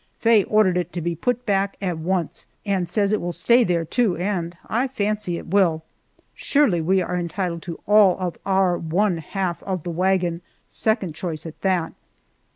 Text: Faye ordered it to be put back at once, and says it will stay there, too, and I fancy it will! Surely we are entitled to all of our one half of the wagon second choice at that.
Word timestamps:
Faye 0.17 0.43
ordered 0.45 0.77
it 0.77 0.91
to 0.93 0.99
be 1.01 1.13
put 1.13 1.45
back 1.45 1.77
at 1.79 1.99
once, 1.99 2.47
and 2.65 2.89
says 2.89 3.13
it 3.13 3.21
will 3.21 3.31
stay 3.31 3.63
there, 3.63 3.85
too, 3.85 4.17
and 4.17 4.57
I 4.65 4.87
fancy 4.87 5.37
it 5.37 5.45
will! 5.49 5.83
Surely 6.33 6.81
we 6.81 7.03
are 7.03 7.15
entitled 7.15 7.61
to 7.61 7.79
all 7.85 8.17
of 8.17 8.35
our 8.43 8.79
one 8.79 9.17
half 9.19 9.61
of 9.61 9.83
the 9.83 9.91
wagon 9.91 10.41
second 10.67 11.13
choice 11.13 11.45
at 11.45 11.61
that. 11.61 11.93